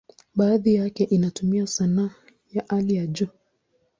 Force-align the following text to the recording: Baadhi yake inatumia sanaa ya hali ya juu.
Baadhi 0.35 0.75
yake 0.75 1.03
inatumia 1.03 1.67
sanaa 1.67 2.09
ya 2.51 2.63
hali 2.69 2.95
ya 2.95 3.05
juu. 3.07 3.27